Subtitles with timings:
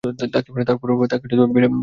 [0.03, 0.93] তার পরে
[1.03, 1.73] তাঁকে ডেকে পাঠালুম।